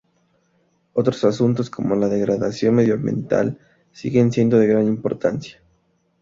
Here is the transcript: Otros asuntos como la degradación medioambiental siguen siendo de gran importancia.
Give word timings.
Otros 0.93 1.23
asuntos 1.25 1.69
como 1.69 1.93
la 1.95 2.07
degradación 2.09 2.73
medioambiental 2.73 3.59
siguen 3.91 4.31
siendo 4.31 4.57
de 4.57 4.65
gran 4.65 4.87
importancia. 4.87 5.61